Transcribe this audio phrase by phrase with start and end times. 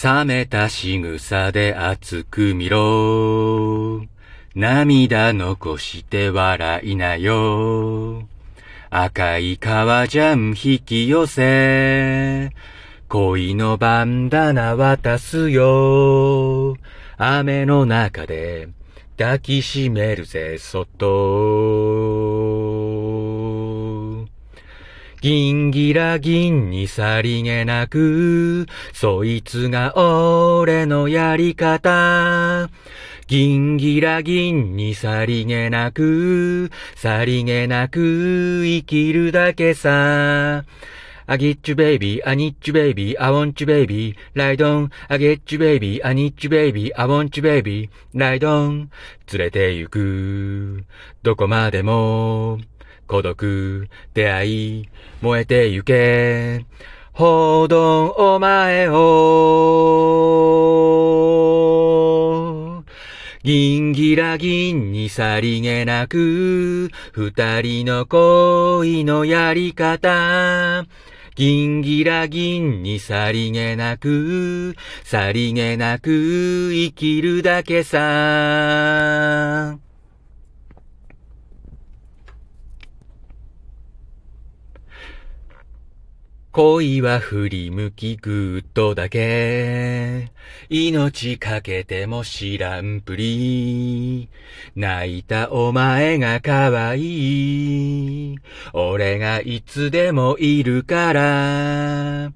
[0.00, 4.06] 冷めた仕草で熱く見ろ。
[4.54, 8.28] 涙残して笑いなよ。
[8.90, 12.52] 赤い革ジャン引き寄せ。
[13.08, 16.76] 恋のバンダナ渡すよ。
[17.16, 18.68] 雨の中で
[19.16, 21.97] 抱きしめるぜ、そっと。
[25.20, 32.70] ギンギラギンにさりげなく、そいつが俺のやり方。
[33.26, 40.64] ギンギラギンにさりげなく、さりげなく生きるだけさ。
[41.26, 44.90] アギッチュベイビー、アニッチュベイビー、アウンチュベイビー、ライドン。
[45.08, 48.90] アゲッチュベイビー、アニッチュベイビー、アウンチュベイビー、ライドン。
[49.32, 50.84] 連れて行く、
[51.22, 52.60] どこまでも。
[53.08, 54.88] 孤独、出会い、
[55.22, 56.66] 燃えてゆけ。
[57.12, 58.98] 報道お前を。
[63.42, 70.84] ギンギラギンにさりげなく、二人の恋のやり方。
[71.34, 76.10] ギンギラギンにさりげなく、さりげなく
[76.74, 79.78] 生きるだけさ。
[86.58, 90.32] 恋は振り向きぐっとだけ。
[90.68, 94.28] 命かけても知らんぷり。
[94.74, 98.38] 泣いたお前が可愛い。
[98.72, 102.32] 俺がいつでもいるから。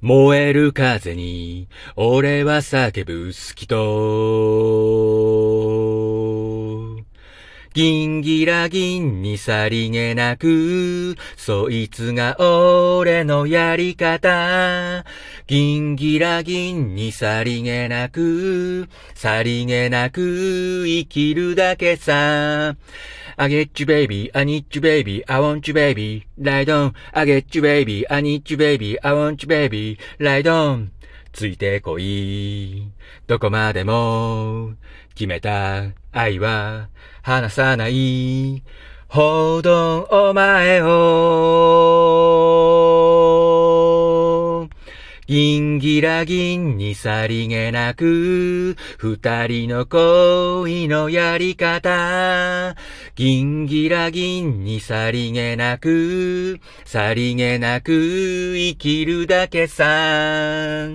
[0.00, 5.83] 燃える風に、俺は叫ぶ好きと。
[7.74, 15.04] ギンギラギンにさりげなく、そいつが俺のやり方。
[15.48, 22.76] ギンギラギンにさりげなく、さりげなく生きるだけさ。
[23.36, 26.92] I get you baby, I need you baby, I want you baby, ride on.
[27.12, 30.90] I get you baby, I need you baby, I want you baby, ride on.
[31.32, 32.93] ついてこい。
[33.26, 34.74] どこまでも
[35.14, 36.88] 決めた愛は
[37.22, 38.62] 離さない。
[39.08, 42.04] 報道お前を。
[45.26, 52.76] ギンギラギンにさりげなく、二人の恋のやり方。
[53.14, 60.88] ギンギラギンにさりげなく、さりげなく生きるだけさ。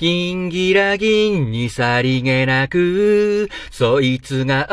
[0.00, 4.66] ギンギラギンにさりげなく、そいつが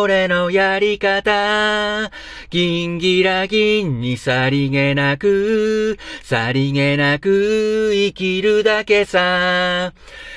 [0.00, 2.10] 俺のやり方。
[2.48, 9.92] ギンギラギンにさりげなく、さりげなく生きるだけさ。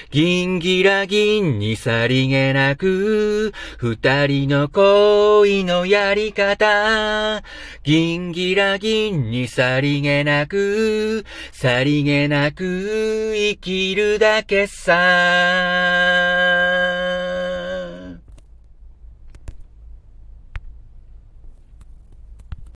[0.09, 7.43] ギンギラギンにさりげなく、二人の恋のやり方。
[7.83, 16.76] ギンギラギンにさりげなく、さりげなく生きるだけさ。